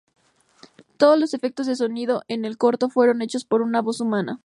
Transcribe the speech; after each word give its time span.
Todos 0.97 1.19
los 1.19 1.35
efectos 1.35 1.67
de 1.67 1.75
sonido 1.75 2.23
en 2.27 2.43
el 2.43 2.57
corto 2.57 2.89
fueron 2.89 3.21
hechas 3.21 3.45
por 3.45 3.61
una 3.61 3.83
voz 3.83 3.99
humana. 4.01 4.39